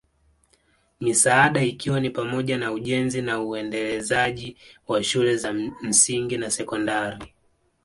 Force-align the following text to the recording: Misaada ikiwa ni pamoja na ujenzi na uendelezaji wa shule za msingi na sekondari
Misaada 1.01 1.63
ikiwa 1.63 1.99
ni 1.99 2.09
pamoja 2.09 2.57
na 2.57 2.71
ujenzi 2.71 3.21
na 3.21 3.41
uendelezaji 3.41 4.57
wa 4.87 5.03
shule 5.03 5.37
za 5.37 5.53
msingi 5.53 6.37
na 6.37 6.51
sekondari 6.51 7.33